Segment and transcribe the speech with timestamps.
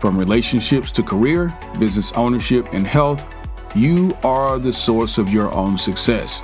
[0.00, 3.22] From relationships to career, business ownership, and health,
[3.74, 6.42] you are the source of your own success.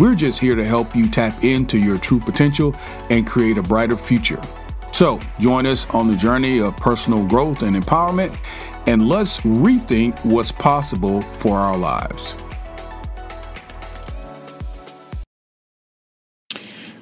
[0.00, 2.74] We're just here to help you tap into your true potential
[3.08, 4.40] and create a brighter future.
[4.92, 8.36] So, join us on the journey of personal growth and empowerment,
[8.88, 12.34] and let's rethink what's possible for our lives.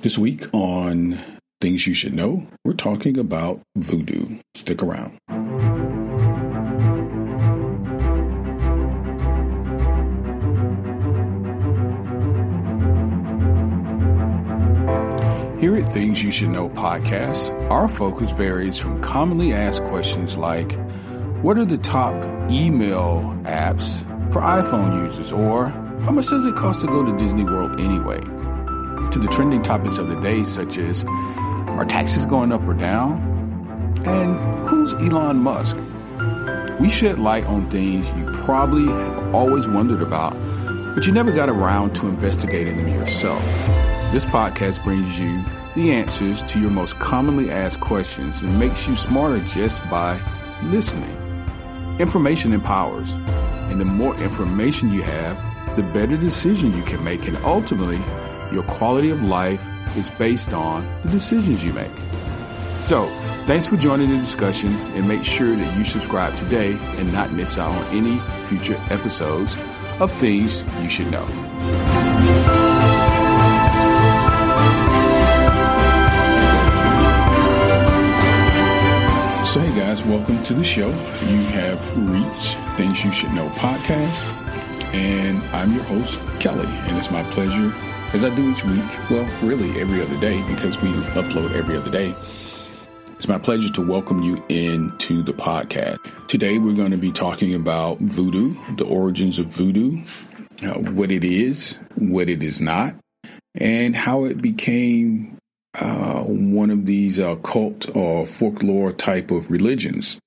[0.03, 1.19] This week on
[1.63, 4.39] Things You Should Know, we're talking about voodoo.
[4.55, 5.19] Stick around.
[15.91, 20.73] Things You Should Know podcast, our focus varies from commonly asked questions like
[21.43, 22.13] What are the top
[22.51, 25.33] email apps for iPhone users?
[25.33, 25.69] Or
[26.05, 28.21] How much does it cost to go to Disney World anyway?
[28.21, 33.23] To the trending topics of the day, such as Are taxes going up or down?
[34.05, 35.77] And Who's Elon Musk?
[36.79, 40.35] We shed light on things you probably have always wondered about,
[40.95, 43.43] but you never got around to investigating them yourself.
[44.13, 45.43] This podcast brings you
[45.75, 50.21] the answers to your most commonly asked questions and makes you smarter just by
[50.65, 51.17] listening.
[51.99, 53.13] Information empowers,
[53.71, 55.37] and the more information you have,
[55.77, 57.99] the better decision you can make, and ultimately,
[58.53, 59.67] your quality of life
[59.97, 61.91] is based on the decisions you make.
[62.85, 63.07] So,
[63.47, 67.59] thanks for joining the discussion, and make sure that you subscribe today and not miss
[67.59, 69.59] out on any future episodes
[70.01, 71.88] of Things You Should Know.
[80.09, 80.89] Welcome to the show.
[80.89, 84.25] You have reached Things You Should Know podcast,
[84.95, 87.75] and I'm your host, Kelly, and it's my pleasure,
[88.15, 91.91] as I do each week, well, really every other day because we upload every other
[91.91, 92.15] day.
[93.17, 95.99] It's my pleasure to welcome you into the podcast.
[96.27, 100.03] Today, we're going to be talking about voodoo, the origins of voodoo,
[100.63, 102.95] uh, what it is, what it is not,
[103.55, 105.38] and how it became
[105.81, 110.19] uh, one of these uh, cult or folklore type of religions,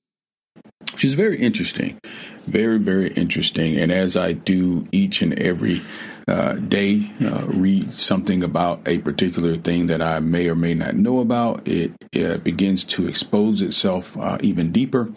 [0.94, 2.00] which is very interesting.
[2.46, 3.78] Very, very interesting.
[3.78, 5.82] And as I do each and every
[6.28, 10.96] uh, day, uh, read something about a particular thing that I may or may not
[10.96, 15.12] know about, it, it begins to expose itself uh, even deeper.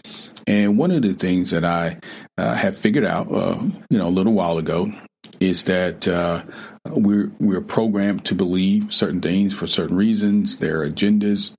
[0.47, 1.99] And one of the things that I
[2.37, 4.93] uh, have figured out, you know, a little while ago
[5.45, 6.43] is that uh,
[6.89, 11.53] we're we're programmed to believe certain things for certain reasons, their agendas,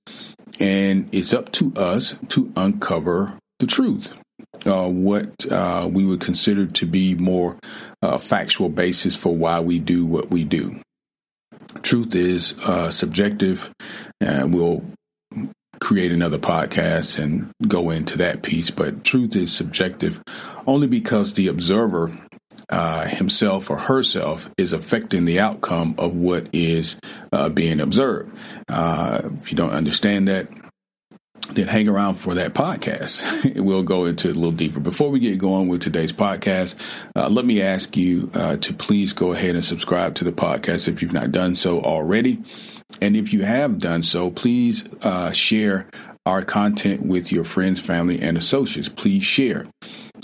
[0.58, 4.12] and it's up to us to uncover the truth.
[4.64, 7.58] Uh, what uh, we would consider to be more
[8.02, 10.80] uh, factual basis for why we do what we do.
[11.82, 13.70] Truth is uh, subjective,
[14.20, 14.84] and we'll
[15.80, 18.70] create another podcast and go into that piece.
[18.70, 20.22] But truth is subjective
[20.66, 22.18] only because the observer
[22.68, 26.96] uh, himself or herself is affecting the outcome of what is
[27.32, 28.36] uh, being observed.
[28.68, 30.48] Uh, if you don't understand that,
[31.52, 33.54] then hang around for that podcast.
[33.62, 34.80] we'll go into it a little deeper.
[34.80, 36.74] Before we get going with today's podcast,
[37.14, 40.88] uh, let me ask you uh, to please go ahead and subscribe to the podcast
[40.88, 42.42] if you've not done so already.
[43.00, 45.88] And if you have done so, please uh, share
[46.24, 48.88] our content with your friends, family, and associates.
[48.88, 49.66] Please share.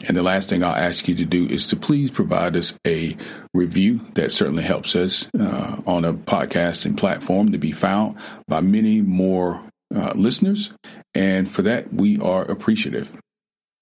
[0.08, 3.16] And the last thing I'll ask you to do is to please provide us a
[3.54, 3.98] review.
[4.14, 8.16] That certainly helps us uh, on a podcasting platform to be found
[8.48, 9.62] by many more
[9.94, 10.70] uh, listeners.
[11.14, 13.16] And for that, we are appreciative.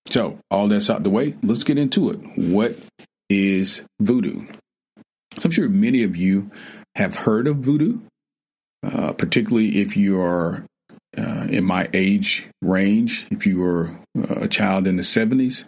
[0.09, 2.19] So, all that's out the way, let's get into it.
[2.37, 2.77] What
[3.29, 4.47] is voodoo?
[5.39, 6.51] So, I'm sure many of you
[6.97, 8.01] have heard of voodoo,
[8.83, 10.65] uh, particularly if you are
[11.17, 13.29] uh, in my age range.
[13.31, 15.65] If you were uh, a child in the 70s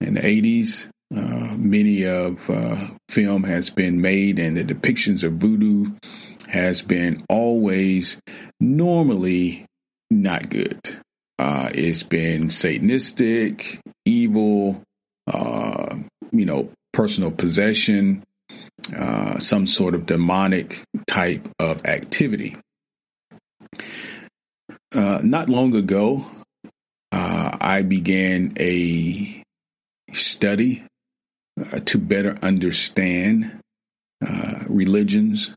[0.00, 5.34] and the 80s, uh, many of uh, film has been made, and the depictions of
[5.34, 5.92] voodoo
[6.48, 8.18] has been always
[8.60, 9.66] normally
[10.10, 10.80] not good.
[11.38, 14.82] Uh, it's been satanistic, evil,
[15.32, 15.96] uh,
[16.32, 18.24] you know, personal possession,
[19.38, 22.56] some sort of demonic type of activity.
[24.94, 26.24] Uh, not long ago,
[27.12, 29.37] uh, I began a
[30.12, 30.84] study
[31.60, 33.60] uh, to better understand
[34.26, 35.52] uh, religions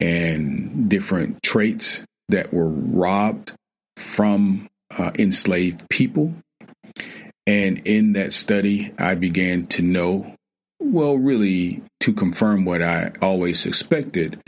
[0.00, 3.52] and different traits that were robbed
[3.96, 4.68] from
[4.98, 6.34] uh, enslaved people.
[7.46, 10.34] And in that study, I began to know,
[10.80, 14.40] well, really to confirm what I always suspected,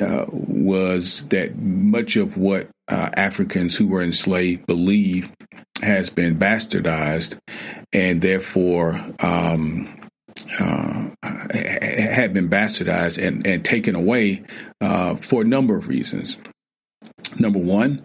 [0.00, 5.32] uh, was that much of what uh, Africans who were enslaved believe
[5.82, 7.38] has been bastardized
[7.92, 10.08] and therefore um,
[10.60, 14.42] uh, had been bastardized and, and taken away
[14.80, 16.38] uh, for a number of reasons.
[17.38, 18.04] Number one,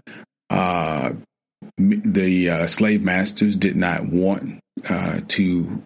[0.49, 1.13] uh,
[1.77, 4.59] the uh, slave masters did not want
[4.89, 5.83] uh, to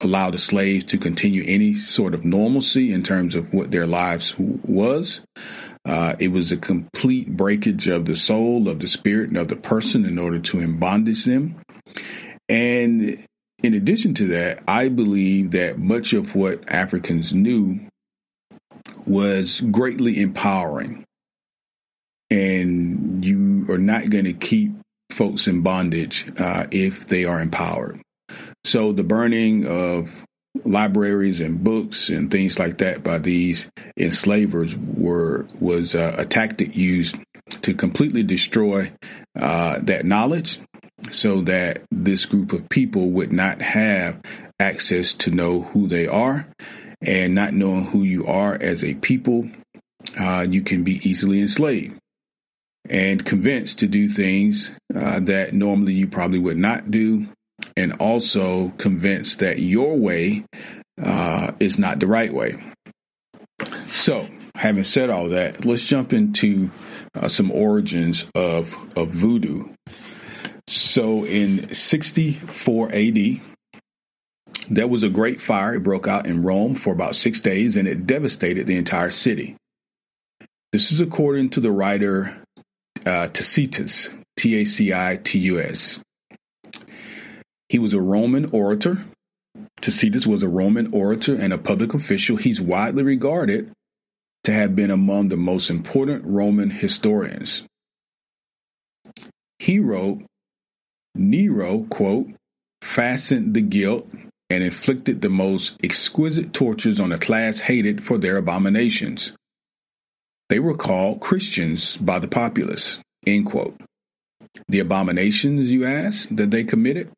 [0.00, 4.34] allow the slaves to continue any sort of normalcy in terms of what their lives
[4.38, 5.22] was.
[5.84, 9.56] Uh, it was a complete breakage of the soul, of the spirit, and of the
[9.56, 11.60] person in order to embondage them.
[12.48, 13.24] And
[13.62, 17.80] in addition to that, I believe that much of what Africans knew
[19.06, 21.04] was greatly empowering.
[22.30, 24.72] And you are not going to keep
[25.10, 28.00] folks in bondage uh, if they are empowered.
[28.64, 30.24] So the burning of
[30.64, 36.76] libraries and books and things like that by these enslavers were was uh, a tactic
[36.76, 37.16] used
[37.62, 38.92] to completely destroy
[39.36, 40.60] uh, that knowledge
[41.10, 44.20] so that this group of people would not have
[44.60, 46.46] access to know who they are
[47.00, 49.48] and not knowing who you are as a people
[50.20, 51.98] uh, you can be easily enslaved
[52.88, 57.26] and convinced to do things uh, that normally you probably would not do
[57.76, 60.44] and also convinced that your way
[61.02, 62.62] uh, is not the right way.
[63.90, 66.70] So, having said all that, let's jump into
[67.14, 69.72] uh, some origins of, of voodoo.
[70.66, 73.40] So, in 64 AD,
[74.68, 75.74] there was a great fire.
[75.74, 79.56] It broke out in Rome for about six days and it devastated the entire city.
[80.72, 82.34] This is according to the writer
[83.04, 86.00] uh, Tacitus, T A C I T U S.
[87.72, 89.02] He was a Roman orator.
[89.80, 92.36] Tacitus was a Roman orator and a public official.
[92.36, 93.72] He's widely regarded
[94.44, 97.62] to have been among the most important Roman historians.
[99.58, 100.22] He wrote,
[101.14, 102.32] Nero, quote,
[102.82, 104.06] fastened the guilt
[104.50, 109.32] and inflicted the most exquisite tortures on a class hated for their abominations.
[110.50, 113.80] They were called Christians by the populace, end quote.
[114.68, 117.10] The abominations, you ask, that they committed?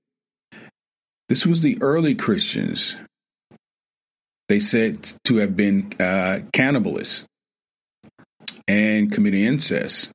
[1.29, 2.97] This was the early Christians.
[4.49, 7.25] They said to have been uh, cannibalists
[8.69, 10.11] and committing incest.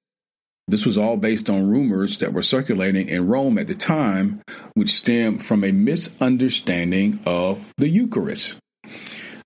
[0.68, 4.44] This was all based on rumors that were circulating in Rome at the time,
[4.76, 8.56] which stemmed from a misunderstanding of the Eucharist.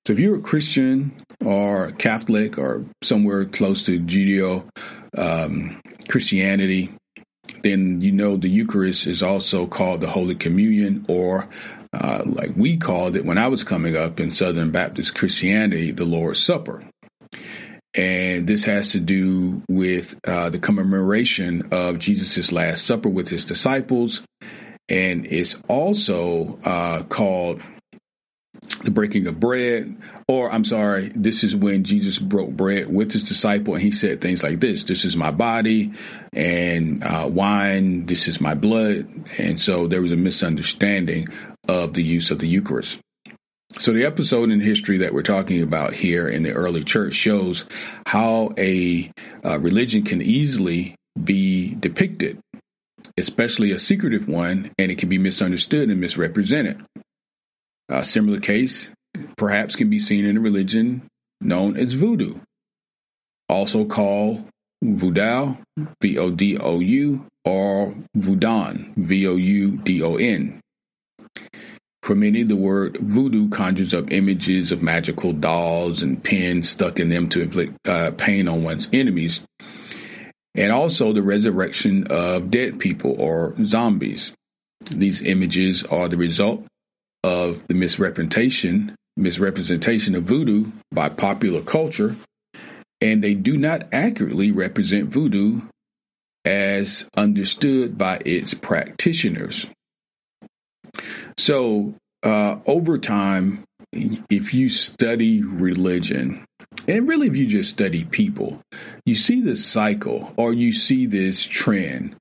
[0.05, 1.13] So, if you're a Christian
[1.45, 4.67] or Catholic or somewhere close to Judeo
[5.17, 5.79] um,
[6.09, 6.89] Christianity,
[7.63, 11.47] then you know the Eucharist is also called the Holy Communion, or
[11.93, 16.05] uh, like we called it when I was coming up in Southern Baptist Christianity, the
[16.05, 16.83] Lord's Supper.
[17.95, 23.45] And this has to do with uh, the commemoration of Jesus' Last Supper with his
[23.45, 24.23] disciples.
[24.89, 27.61] And it's also uh, called
[28.83, 29.95] the breaking of bread,
[30.27, 34.21] or I'm sorry, this is when Jesus broke bread with his disciple and he said
[34.21, 35.93] things like this This is my body,
[36.31, 39.07] and uh, wine, this is my blood.
[39.37, 41.27] And so there was a misunderstanding
[41.67, 42.99] of the use of the Eucharist.
[43.79, 47.65] So, the episode in history that we're talking about here in the early church shows
[48.05, 49.11] how a
[49.43, 52.39] uh, religion can easily be depicted,
[53.17, 56.85] especially a secretive one, and it can be misunderstood and misrepresented.
[57.89, 58.89] A similar case
[59.37, 61.03] perhaps can be seen in a religion
[61.41, 62.39] known as voodoo,
[63.49, 64.45] also called
[64.83, 65.57] Vodou,
[66.01, 70.59] V O D O U, or Voudon, V O U D O N.
[72.01, 77.07] For many, the word voodoo conjures up images of magical dolls and pins stuck in
[77.07, 79.41] them to inflict uh, pain on one's enemies,
[80.53, 84.33] and also the resurrection of dead people or zombies.
[84.91, 86.65] These images are the result
[87.23, 92.15] of the misrepresentation misrepresentation of voodoo by popular culture,
[93.01, 95.61] and they do not accurately represent voodoo
[96.45, 99.67] as understood by its practitioners.
[101.37, 106.45] So, uh, over time, if you study religion,
[106.87, 108.61] and really if you just study people,
[109.05, 112.15] you see this cycle or you see this trend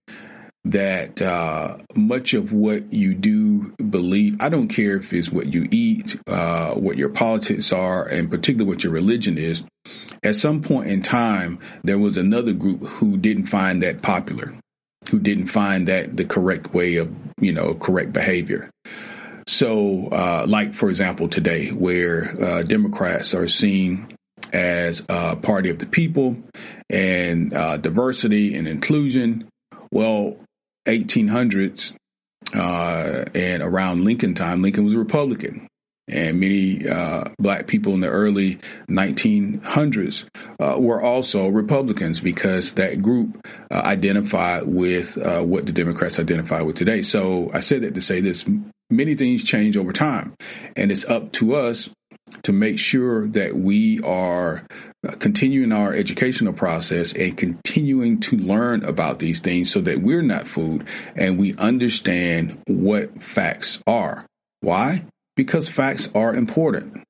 [0.64, 5.66] that uh, much of what you do believe, I don't care if it's what you
[5.71, 9.64] eat, uh, what your politics are, and particularly what your religion is.
[10.23, 14.54] At some point in time, there was another group who didn't find that popular,
[15.11, 18.71] who didn't find that the correct way of, you know, correct behavior.
[19.49, 24.14] So, uh, like for example, today, where uh, Democrats are seen
[24.52, 26.37] as a party of the people
[26.88, 29.49] and uh, diversity and inclusion,
[29.90, 30.37] well,
[30.86, 31.94] 1800s
[32.54, 35.66] uh, and around Lincoln time, Lincoln was a Republican.
[36.08, 38.58] And many uh, black people in the early
[38.90, 40.26] 1900s
[40.58, 46.60] uh, were also Republicans because that group uh, identified with uh, what the Democrats identify
[46.60, 47.02] with today.
[47.02, 48.44] So I said that to say this
[48.90, 50.34] many things change over time,
[50.76, 51.88] and it's up to us
[52.42, 54.66] to make sure that we are
[55.18, 60.47] continuing our educational process and continuing to learn about these things so that we're not
[60.47, 60.85] fooled
[61.16, 64.25] and we understand what facts are.
[64.61, 65.04] Why?
[65.35, 67.02] Because facts are important.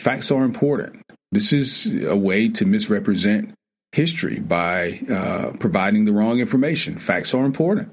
[0.00, 1.02] Facts are important.
[1.30, 3.54] This is a way to misrepresent
[3.92, 6.98] history by uh, providing the wrong information.
[6.98, 7.92] Facts are important.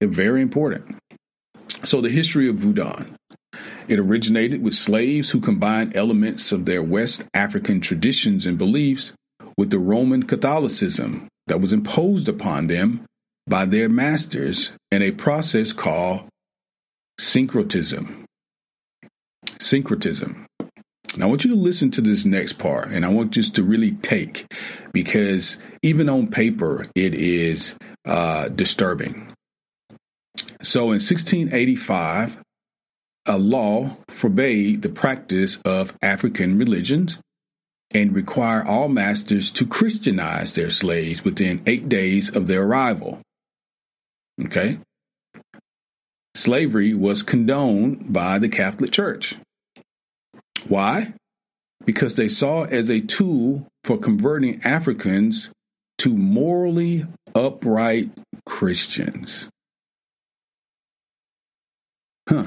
[0.00, 0.96] They're very important.
[1.84, 2.90] So, the history of Voodoo.
[3.88, 9.14] It originated with slaves who combined elements of their West African traditions and beliefs
[9.56, 13.06] with the Roman Catholicism that was imposed upon them
[13.46, 16.28] by their masters in a process called
[17.18, 18.26] syncretism.
[19.58, 20.46] Syncretism.
[21.16, 23.62] Now, I want you to listen to this next part, and I want just to
[23.62, 24.46] really take
[24.92, 29.32] because even on paper, it is uh, disturbing.
[30.60, 32.38] So, in 1685,
[33.28, 37.18] a law forbade the practice of African religions
[37.92, 43.20] and require all masters to Christianize their slaves within eight days of their arrival.
[44.44, 44.78] Okay?
[46.34, 49.36] Slavery was condoned by the Catholic Church.
[50.68, 51.08] Why?
[51.84, 55.50] Because they saw it as a tool for converting Africans
[55.98, 58.10] to morally upright
[58.44, 59.48] Christians.
[62.28, 62.44] Huh.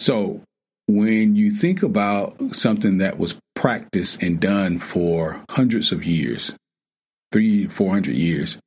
[0.00, 0.42] So
[0.88, 6.54] when you think about something that was practiced and done for hundreds of years,
[7.30, 8.58] three, four hundred years,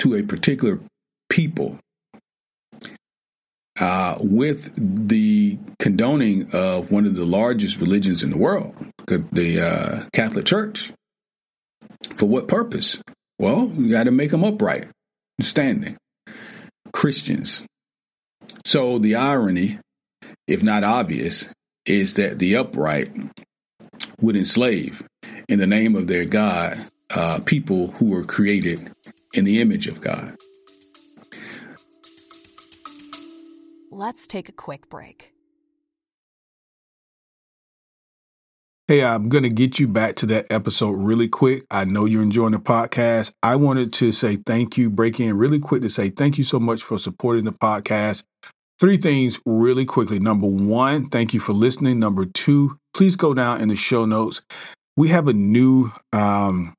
[0.00, 0.80] to a particular
[1.28, 1.78] people,
[3.78, 4.74] uh, with
[5.08, 8.74] the condoning of one of the largest religions in the world,
[9.06, 10.92] the uh, Catholic Church.
[12.16, 13.00] For what purpose?
[13.38, 14.86] Well, you got to make them upright,
[15.40, 15.96] standing.
[16.92, 17.62] Christians.
[18.64, 19.78] So the irony
[20.46, 21.46] if not obvious,
[21.86, 23.10] is that the upright
[24.20, 25.02] would enslave
[25.48, 28.92] in the name of their God uh, people who were created
[29.34, 30.36] in the image of God.
[33.90, 35.32] Let's take a quick break.
[38.90, 41.64] Hey, I'm going to get you back to that episode really quick.
[41.70, 43.32] I know you're enjoying the podcast.
[43.40, 46.58] I wanted to say thank you, break in really quick to say thank you so
[46.58, 48.24] much for supporting the podcast.
[48.80, 50.18] Three things really quickly.
[50.18, 51.98] Number one, thank you for listening.
[51.98, 54.40] Number two, please go down in the show notes.
[54.96, 56.72] We have a new um,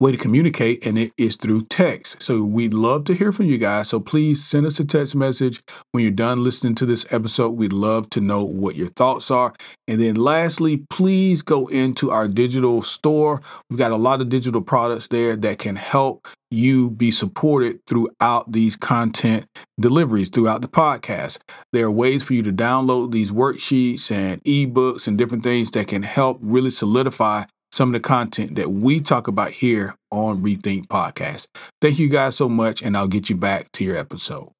[0.00, 2.22] way to communicate, and it is through text.
[2.22, 3.88] So we'd love to hear from you guys.
[3.88, 5.60] So please send us a text message
[5.92, 7.50] when you're done listening to this episode.
[7.50, 9.54] We'd love to know what your thoughts are.
[9.88, 13.42] And then lastly, please go into our digital store.
[13.68, 18.52] We've got a lot of digital products there that can help you be supported throughout
[18.52, 19.46] these content
[19.78, 21.38] deliveries throughout the podcast.
[21.72, 25.88] There are ways for you to download these worksheets and ebooks and different things that
[25.88, 30.86] can help really solidify some of the content that we talk about here on Rethink
[30.86, 31.46] Podcast.
[31.80, 34.50] Thank you guys so much, and I'll get you back to your episode.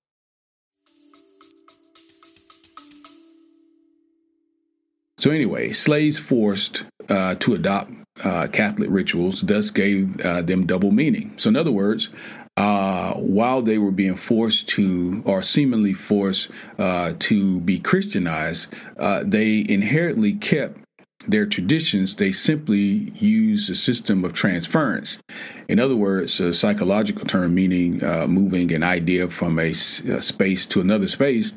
[5.18, 7.92] So, anyway, slaves forced uh, to adopt
[8.24, 11.32] uh, Catholic rituals thus gave uh, them double meaning.
[11.38, 12.08] So, in other words,
[12.56, 19.24] uh, while they were being forced to, or seemingly forced uh, to be Christianized, uh,
[19.24, 20.78] they inherently kept
[21.28, 25.18] their traditions, they simply use a system of transference.
[25.68, 30.66] In other words, a psychological term meaning uh, moving an idea from a, a, space
[30.66, 31.52] to another space.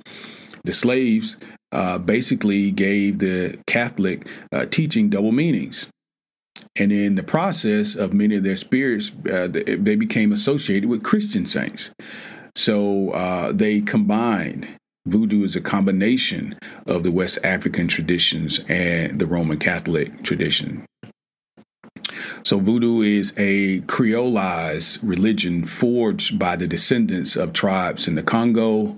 [0.63, 1.38] The slaves
[1.72, 5.88] uh, basically gave the Catholic uh, teaching double meanings.
[6.78, 11.46] And in the process of many of their spirits, uh, they became associated with Christian
[11.46, 11.92] saints.
[12.56, 19.25] So uh, they combined Voodoo is a combination of the West African traditions and the
[19.25, 20.86] Roman Catholic tradition.
[22.43, 28.98] So, voodoo is a creolized religion forged by the descendants of tribes in the Congo,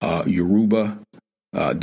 [0.00, 0.98] uh, Yoruba,
[1.54, 1.74] uh,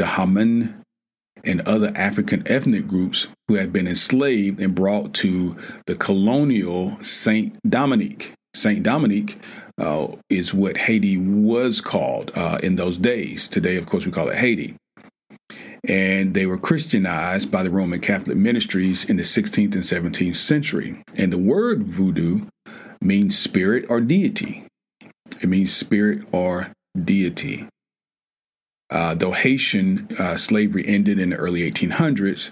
[1.45, 7.57] and other African ethnic groups who had been enslaved and brought to the colonial Saint
[7.67, 8.33] Dominique.
[8.53, 9.37] Saint Dominique
[9.79, 13.47] uh, is what Haiti was called uh, in those days.
[13.47, 14.75] Today, of course, we call it Haiti.
[15.87, 21.01] And they were Christianized by the Roman Catholic ministries in the 16th and 17th century.
[21.15, 22.41] And the word voodoo
[23.01, 24.65] means spirit or deity.
[25.41, 27.67] It means spirit or deity.
[28.89, 32.51] Uh, though Haitian uh, slavery ended in the early 1800s,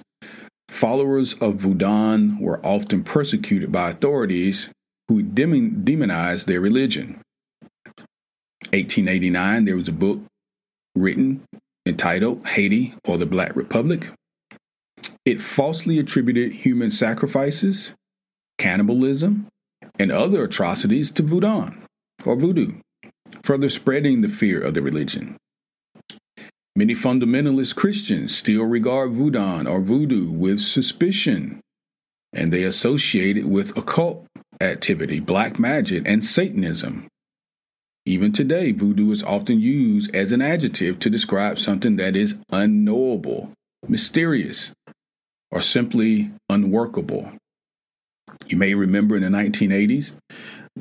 [0.70, 4.70] followers of Voodoo were often persecuted by authorities
[5.08, 7.22] who demon- demonized their religion.
[8.74, 10.20] 1889, there was a book
[10.96, 11.44] written
[11.86, 14.10] entitled Haiti or the Black Republic.
[15.26, 17.94] It falsely attributed human sacrifices,
[18.58, 19.48] cannibalism,
[20.00, 21.72] and other atrocities to Voodoo
[22.26, 22.74] or Voodoo,
[23.44, 25.38] further spreading the fear of the religion.
[26.76, 31.60] Many fundamentalist Christians still regard voodoo or voodoo with suspicion,
[32.34, 34.28] and they associate it with occult
[34.62, 37.08] activity, black magic, and Satanism.
[38.06, 43.52] Even today, voodoo is often used as an adjective to describe something that is unknowable,
[43.88, 44.72] mysterious,
[45.52, 47.32] or simply unworkable.
[48.48, 50.14] You may remember in the 1980s,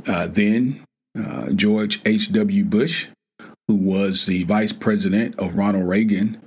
[0.07, 0.85] uh, then
[1.19, 2.65] uh, George H.W.
[2.65, 3.09] Bush
[3.69, 6.39] who was the vice president of Ronald Reagan,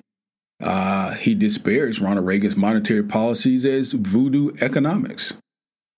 [0.62, 5.34] uh, he disparaged Ronald Reagan's monetary policies as voodoo economics.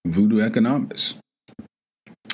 [0.06, 1.16] Voodoo economics.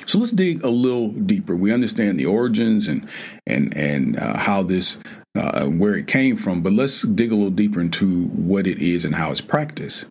[0.06, 1.54] So let's dig a little deeper.
[1.54, 3.08] We understand the origins and
[3.46, 4.98] and and uh, how this
[5.36, 9.04] uh, where it came from, but let's dig a little deeper into what it is
[9.04, 10.06] and how it's practiced.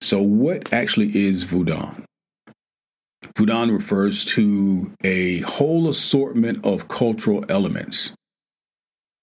[0.00, 2.02] So, what actually is voodoo?
[3.36, 8.12] Voodoo refers to a whole assortment of cultural elements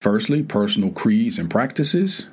[0.01, 2.27] Firstly, personal creeds and practices,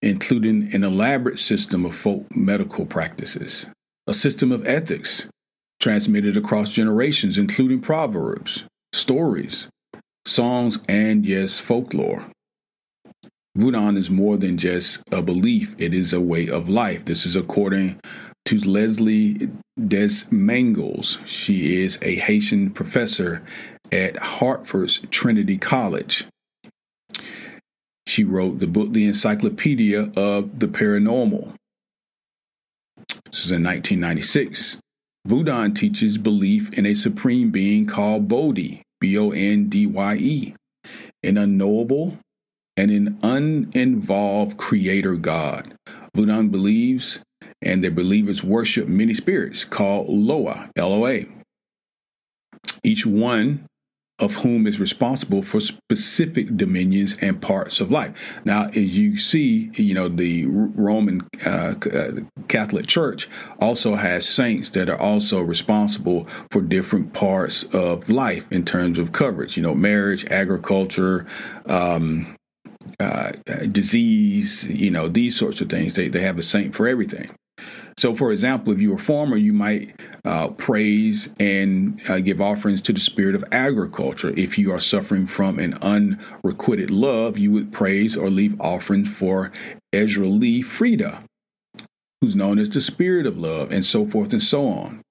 [0.00, 3.66] including an elaborate system of folk medical practices,
[4.10, 5.28] a system of ethics
[5.78, 9.68] transmitted across generations, including proverbs, stories,
[10.26, 12.24] songs, and yes, folklore.
[13.54, 17.04] Voodoo is more than just a belief, it is a way of life.
[17.04, 18.00] This is according
[18.46, 21.24] to Leslie Desmangles.
[21.24, 23.44] She is a Haitian professor
[23.92, 26.26] at Hartford's Trinity College.
[28.08, 31.54] She wrote the book, The Encyclopedia of the Paranormal.
[33.30, 34.78] This is in 1996.
[35.24, 40.54] Voodoo teaches belief in a supreme being called Bondye, B O N D Y E,
[41.22, 42.18] an unknowable
[42.76, 45.74] and an uninvolved creator God.
[46.14, 47.20] Voodoo believes
[47.62, 51.28] and their believers worship many spirits called Loa, L O A.
[52.82, 53.66] Each one
[54.20, 58.40] of whom is responsible for specific dominions and parts of life.
[58.44, 62.10] Now, as you see, you know, the Roman uh, uh,
[62.48, 63.28] Catholic Church
[63.60, 69.12] also has saints that are also responsible for different parts of life in terms of
[69.12, 71.26] coverage, you know, marriage, agriculture,
[71.66, 72.36] um,
[72.98, 73.32] uh,
[73.70, 75.94] disease, you know, these sorts of things.
[75.94, 77.30] They, they have a saint for everything.
[78.00, 82.80] So, for example, if you're a farmer, you might uh, praise and uh, give offerings
[82.80, 84.32] to the spirit of agriculture.
[84.38, 89.52] If you are suffering from an unrequited love, you would praise or leave offerings for
[89.92, 91.24] Erzulie Freda,
[92.22, 95.02] who's known as the spirit of love, and so forth and so on.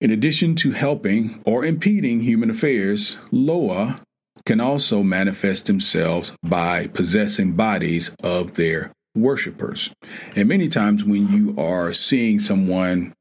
[0.00, 4.00] In addition to helping or impeding human affairs, Loa
[4.46, 9.90] can also manifest themselves by possessing bodies of their worshipers.
[10.36, 13.12] And many times when you are seeing someone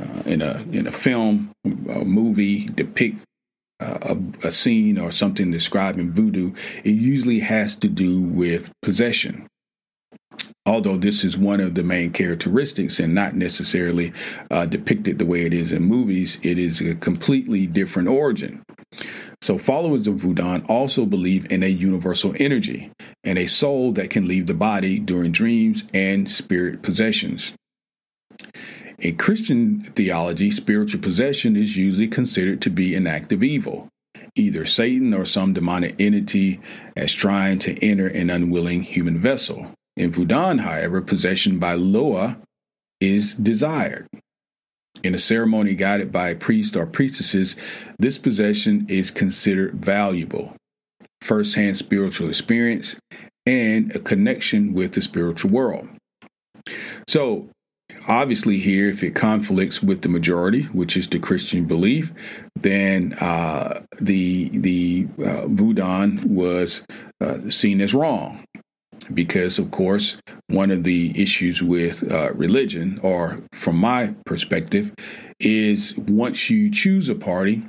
[0.00, 3.24] uh, in a in a film, a movie depict
[3.80, 6.52] uh, a, a scene or something describing voodoo,
[6.84, 9.46] it usually has to do with possession.
[10.66, 14.12] Although this is one of the main characteristics and not necessarily
[14.50, 18.62] uh, depicted the way it is in movies, it is a completely different origin.
[19.40, 22.90] So, followers of Voodoo also believe in a universal energy
[23.22, 27.54] and a soul that can leave the body during dreams and spirit possessions.
[28.98, 33.88] In Christian theology, spiritual possession is usually considered to be an act of evil,
[34.34, 36.60] either Satan or some demonic entity
[36.96, 39.72] as trying to enter an unwilling human vessel.
[39.96, 42.40] In Voodoo, however, possession by Loa
[43.00, 44.08] is desired.
[45.02, 47.56] In a ceremony guided by a priest or priestesses,
[47.98, 50.54] this possession is considered valuable.
[51.22, 52.96] First-hand spiritual experience
[53.46, 55.88] and a connection with the spiritual world.
[57.06, 57.48] So,
[58.08, 62.12] obviously, here, if it conflicts with the majority, which is the Christian belief,
[62.54, 66.82] then uh, the the uh, was
[67.20, 68.44] uh, seen as wrong,
[69.12, 70.16] because of course,
[70.48, 74.92] one of the issues with uh, religion, or from my perspective,
[75.40, 77.62] is once you choose a party,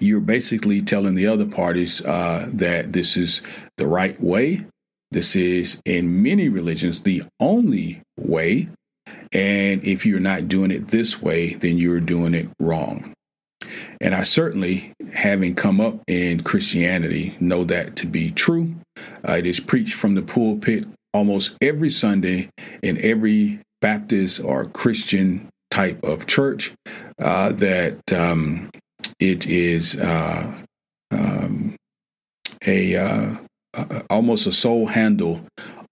[0.00, 3.42] you're basically telling the other parties uh, that this is
[3.76, 4.64] the right way.
[5.10, 8.68] This is, in many religions, the only way.
[9.32, 13.12] And if you're not doing it this way, then you're doing it wrong.
[14.02, 18.74] And I certainly, having come up in Christianity, know that to be true.
[19.26, 22.50] Uh, it is preached from the pulpit almost every Sunday
[22.82, 26.72] in every Baptist or Christian type of church
[27.20, 28.70] uh, that um,
[29.20, 30.60] it is uh,
[31.12, 31.76] um,
[32.66, 33.36] a uh,
[34.10, 35.46] almost a sole handle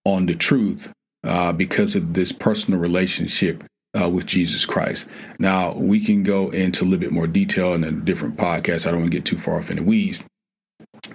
[0.05, 0.93] on the truth
[1.25, 3.65] uh, because of this personal relationship
[3.99, 5.07] uh, with Jesus Christ.
[5.39, 8.87] Now, we can go into a little bit more detail in a different podcast.
[8.87, 10.23] I don't want to get too far off in the weeds.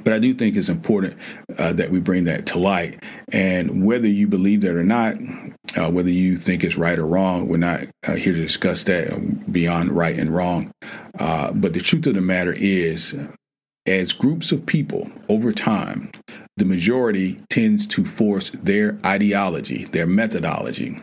[0.04, 1.16] But I do think it's important
[1.60, 3.04] uh, that we bring that to light.
[3.32, 5.16] And whether you believe that or not,
[5.78, 9.52] uh, whether you think it's right or wrong, we're not uh, here to discuss that
[9.52, 10.72] beyond right and wrong.
[11.20, 13.16] Uh, but the truth of the matter is,
[13.86, 16.12] as groups of people over time,
[16.58, 21.02] the majority tends to force their ideology, their methodology,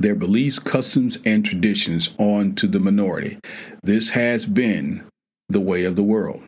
[0.00, 3.38] their beliefs, customs, and traditions onto the minority.
[3.82, 5.04] This has been
[5.48, 6.44] the way of the world.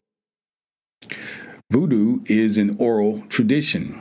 [1.71, 3.99] Voodoo is an oral tradition.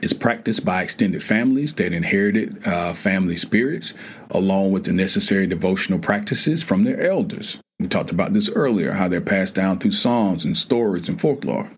[0.00, 3.94] It's practiced by extended families that inherited uh, family spirits,
[4.30, 7.58] along with the necessary devotional practices from their elders.
[7.80, 11.70] We talked about this earlier, how they're passed down through songs and stories and folklore.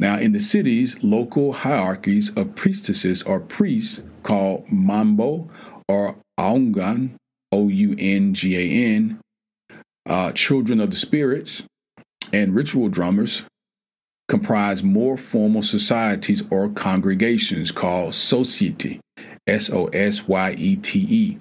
[0.00, 5.48] Now, in the cities, local hierarchies of priestesses or priests called Mambo
[5.88, 7.12] or Oungan,
[7.52, 9.20] O U N G A N,
[10.08, 11.62] uh, children of the spirits,
[12.32, 13.44] and ritual drummers
[14.28, 18.98] comprise more formal societies or congregations called sosyete,
[19.46, 21.38] S O S Y E T E.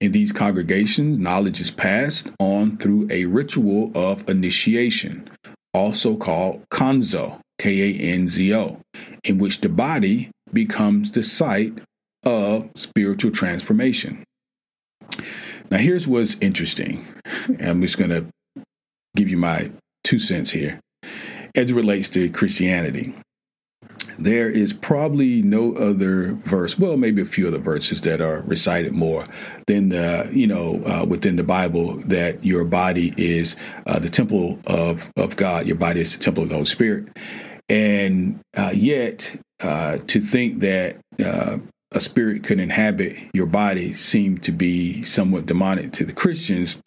[0.00, 5.28] In these congregations, knowledge is passed on through a ritual of initiation,
[5.80, 8.80] also called kanzo, K A N Z O,
[9.24, 11.72] in which the body becomes the site
[12.24, 14.24] of spiritual transformation.
[15.70, 17.06] Now, here's what's interesting.
[17.64, 18.26] I'm just going to
[19.16, 19.72] give you my
[20.04, 20.80] two cents here
[21.56, 23.14] as it relates to Christianity.
[24.20, 28.92] There is probably no other verse, well, maybe a few other verses that are recited
[28.92, 29.24] more
[29.66, 33.56] than the, you know, uh, within the Bible that your body is
[33.86, 35.66] uh, the temple of, of God.
[35.66, 37.08] Your body is the temple of the Holy Spirit.
[37.70, 41.58] And uh, yet, uh, to think that uh,
[41.92, 46.78] a spirit could inhabit your body seemed to be somewhat demonic to the Christians,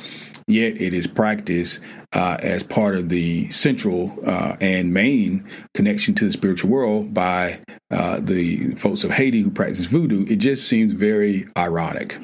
[0.48, 1.80] yet it is practiced
[2.14, 7.60] uh, as part of the central uh, and main connection to the spiritual world by
[7.92, 10.26] uh, the folks of Haiti who practice voodoo.
[10.28, 12.18] It just seems very ironic.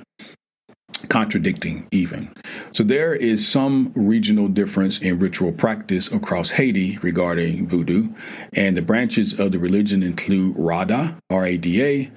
[1.08, 2.30] Contradicting, even.
[2.74, 8.10] So, there is some regional difference in ritual practice across Haiti regarding voodoo,
[8.54, 12.12] and the branches of the religion include Rada, R A D A,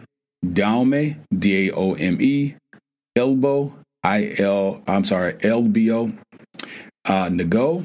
[0.44, 2.56] Daome, D A O M E,
[3.16, 3.72] Elbo,
[4.04, 6.12] I L, I'm sorry, L B O,
[7.08, 7.84] uh, Nego,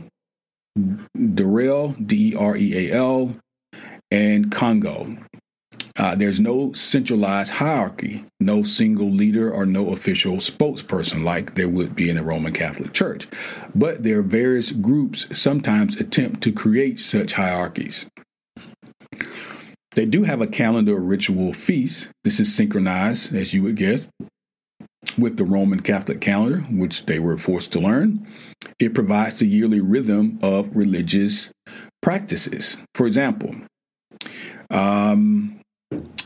[1.15, 3.35] Darel, D E R E A L,
[4.11, 5.17] and Congo.
[5.99, 11.95] Uh, there's no centralized hierarchy, no single leader or no official spokesperson like there would
[11.95, 13.27] be in a Roman Catholic Church.
[13.73, 18.05] But there are various groups sometimes attempt to create such hierarchies.
[19.95, 22.07] They do have a calendar ritual feasts.
[22.23, 24.07] This is synchronized, as you would guess,
[25.17, 28.25] with the Roman Catholic calendar, which they were forced to learn.
[28.79, 31.51] It provides the yearly rhythm of religious
[32.01, 32.77] practices.
[32.95, 33.55] For example,
[34.69, 35.59] um,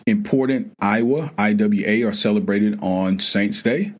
[0.08, 3.94] important Iowa, IWA, are celebrated on Saints' Day.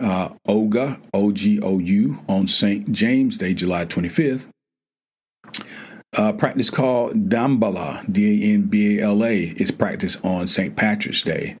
[0.00, 2.90] Uh, Ogou, O G O U, on St.
[2.90, 4.46] James Day, July 25th
[6.16, 10.74] uh, practice called Danbala, D A N B A L A, is practiced on St.
[10.74, 11.56] Patrick's Day.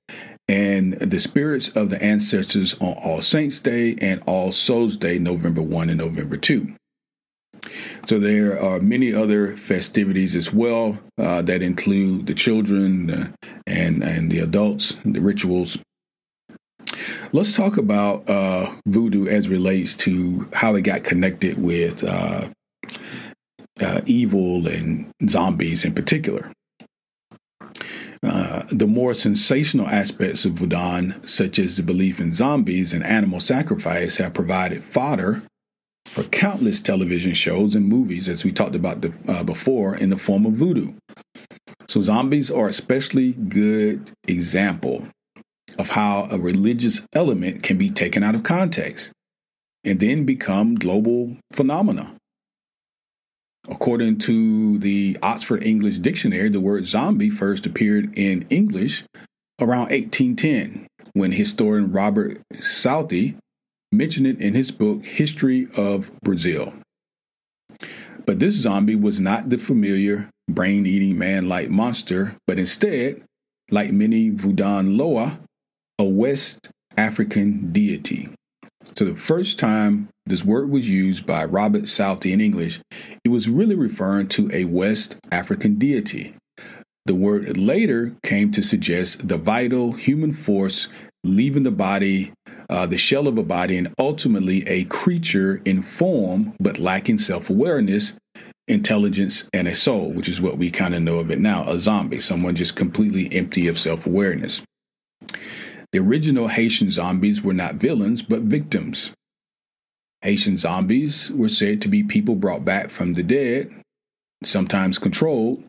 [0.50, 5.62] And the spirits of the ancestors on All Saints' Day and All Souls' Day, November
[5.62, 6.74] 1 and November 2.
[8.08, 13.28] So there are many other festivities as well uh, that include the children uh,
[13.68, 15.78] and and the adults, the rituals.
[17.32, 22.48] Let's talk about uh, voodoo as relates to how it got connected with uh,
[23.80, 26.50] uh, evil and zombies in particular.
[28.22, 33.40] Uh, the more sensational aspects of Voodoo, such as the belief in zombies and animal
[33.40, 35.42] sacrifice, have provided fodder
[36.04, 40.18] for countless television shows and movies, as we talked about the, uh, before, in the
[40.18, 40.92] form of voodoo.
[41.88, 45.08] So, zombies are especially good example
[45.78, 49.12] of how a religious element can be taken out of context
[49.84, 52.14] and then become global phenomena.
[53.70, 59.04] According to the Oxford English Dictionary, the word zombie first appeared in English
[59.60, 63.36] around 1810 when historian Robert Southey
[63.92, 66.74] mentioned it in his book History of Brazil.
[68.26, 73.22] But this zombie was not the familiar brain eating man like monster, but instead,
[73.70, 75.38] like many Voodoo Loa,
[75.98, 78.28] a West African deity.
[78.96, 82.80] So the first time this word was used by Robert Southey in English,
[83.24, 86.34] it was really referring to a West African deity.
[87.06, 90.88] The word later came to suggest the vital human force
[91.24, 92.32] leaving the body,
[92.68, 97.50] uh, the shell of a body, and ultimately a creature in form but lacking self
[97.50, 98.12] awareness,
[98.68, 101.78] intelligence, and a soul, which is what we kind of know of it now a
[101.78, 104.62] zombie, someone just completely empty of self awareness.
[105.92, 109.12] The original Haitian zombies were not villains, but victims.
[110.22, 113.72] Haitian zombies were said to be people brought back from the dead,
[114.44, 115.64] sometimes controlled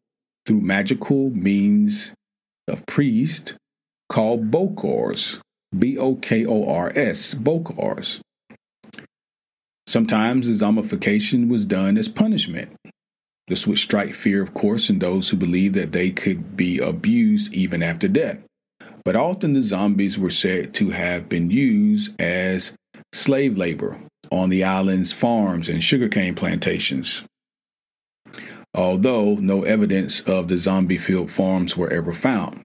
[0.46, 2.14] through magical means
[2.68, 3.54] of priests
[4.10, 5.40] called bokors,
[5.78, 8.20] B O K O R S, bokors.
[9.88, 12.74] Sometimes the zombification was done as punishment.
[13.48, 17.54] This would strike fear, of course, in those who believed that they could be abused
[17.54, 18.42] even after death
[19.04, 22.74] but often the zombies were said to have been used as
[23.14, 24.00] slave labor
[24.32, 27.24] on the island's farms and sugarcane plantations.
[28.74, 32.64] Although no evidence of the zombie filled farms were ever found.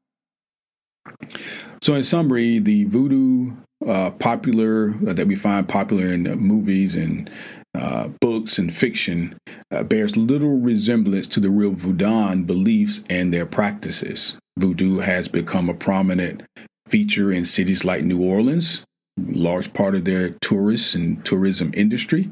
[1.83, 3.53] So, in summary, the voodoo
[3.87, 7.31] uh, popular uh, that we find popular in movies and
[7.75, 9.39] uh, books and fiction
[9.71, 14.37] uh, bears little resemblance to the real voodoo beliefs and their practices.
[14.59, 16.43] Voodoo has become a prominent
[16.89, 18.85] feature in cities like New Orleans,
[19.19, 22.31] large part of their tourists and tourism industry,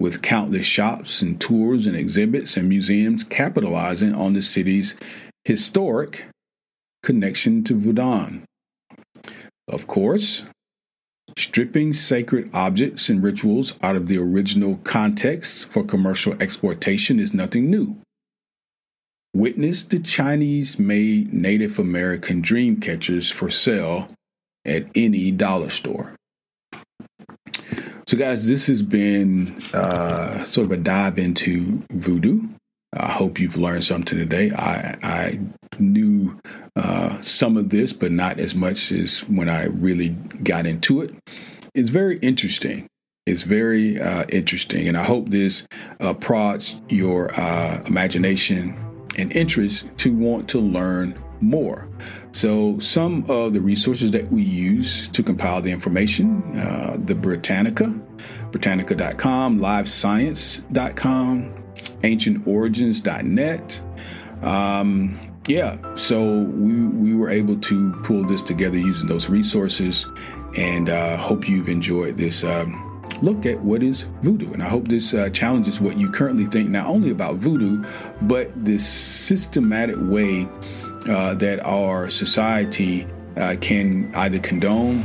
[0.00, 4.94] with countless shops and tours and exhibits and museums capitalizing on the city's
[5.44, 6.26] historic
[7.02, 8.40] connection to Voodoo.
[9.66, 10.44] Of course,
[11.36, 17.70] stripping sacred objects and rituals out of the original context for commercial exploitation is nothing
[17.70, 17.96] new.
[19.34, 24.08] Witness the Chinese made Native American dream catchers for sale
[24.64, 26.14] at any dollar store.
[28.06, 32.48] So, guys, this has been uh, sort of a dive into voodoo.
[32.94, 34.50] I hope you've learned something today.
[34.50, 35.40] I, I
[35.78, 36.38] knew
[36.74, 40.10] uh, some of this, but not as much as when I really
[40.42, 41.14] got into it.
[41.74, 42.86] It's very interesting.
[43.26, 45.64] It's very uh, interesting, and I hope this
[46.00, 47.30] uh, prods your
[47.86, 48.74] imagination
[49.18, 51.88] and interest to want to learn more.
[52.32, 57.88] So, some of the resources that we use to compile the information uh, the Britannica,
[58.50, 61.54] Britannica.com, livescience.com,
[62.02, 63.80] ancientorigins.net.
[64.42, 70.06] Um, yeah, so we, we were able to pull this together using those resources
[70.56, 72.44] and uh, hope you've enjoyed this.
[72.44, 74.52] Um, look at what is voodoo.
[74.52, 77.84] And I hope this uh, challenges what you currently think not only about voodoo,
[78.22, 80.48] but this systematic way
[81.08, 85.04] uh, that our society uh, can either condone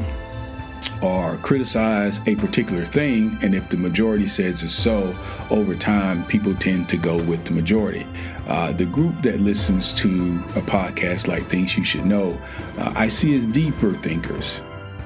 [1.02, 3.38] or criticize a particular thing.
[3.42, 5.16] And if the majority says it's so,
[5.50, 8.08] over time, people tend to go with the majority.
[8.48, 12.40] Uh, the group that listens to a podcast like Things You Should Know,
[12.78, 14.60] uh, I see as deeper thinkers,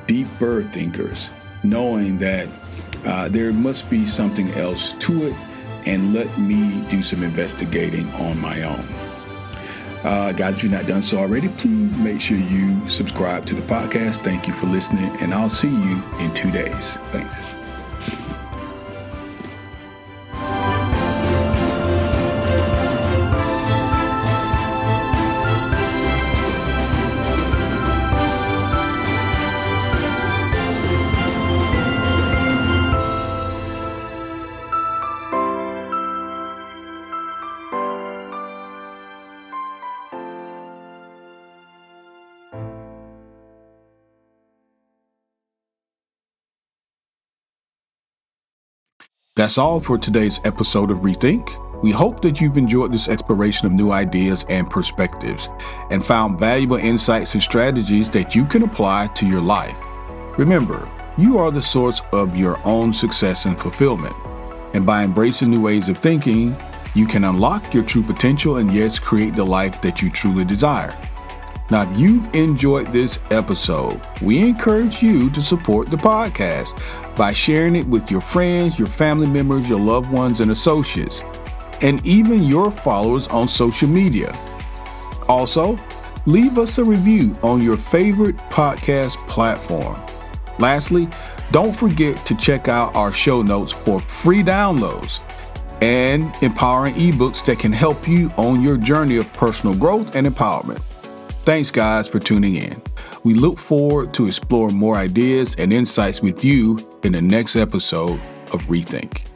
[0.08, 1.30] deeper thinkers,
[1.64, 2.50] knowing that
[3.06, 5.36] uh, there must be something else to it,
[5.86, 8.97] and let me do some investigating on my own.
[10.04, 13.62] Uh, guys, if you're not done so already, please make sure you subscribe to the
[13.62, 14.24] podcast.
[14.24, 16.98] Thank you for listening, and I'll see you in two days.
[17.12, 17.57] Thanks.
[49.38, 51.84] That's all for today's episode of Rethink.
[51.84, 55.48] We hope that you've enjoyed this exploration of new ideas and perspectives
[55.92, 59.78] and found valuable insights and strategies that you can apply to your life.
[60.40, 64.16] Remember, you are the source of your own success and fulfillment.
[64.74, 66.56] And by embracing new ways of thinking,
[66.96, 70.98] you can unlock your true potential and yes, create the life that you truly desire.
[71.70, 76.82] Now, if you've enjoyed this episode, we encourage you to support the podcast
[77.18, 81.24] by sharing it with your friends, your family members, your loved ones, and associates,
[81.82, 84.34] and even your followers on social media.
[85.28, 85.78] Also,
[86.26, 90.00] leave us a review on your favorite podcast platform.
[90.60, 91.10] Lastly,
[91.52, 95.20] don't forget to check out our show notes for free downloads
[95.82, 100.82] and empowering ebooks that can help you on your journey of personal growth and empowerment.
[101.48, 102.82] Thanks, guys, for tuning in.
[103.24, 108.20] We look forward to exploring more ideas and insights with you in the next episode
[108.52, 109.27] of Rethink.